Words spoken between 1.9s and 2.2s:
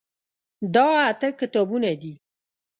دي.